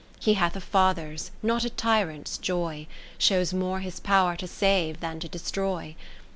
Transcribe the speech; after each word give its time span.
He 0.19 0.33
hath 0.33 0.55
a 0.55 0.61
father's, 0.61 1.29
not 1.43 1.63
a 1.63 1.69
tyrant's, 1.69 2.39
joy; 2.39 2.87
Shows 3.19 3.53
more 3.53 3.81
His 3.81 3.99
pow'r 3.99 4.35
to 4.37 4.47
save, 4.47 4.99
than 4.99 5.19
to 5.19 5.27
destroy. 5.29 5.95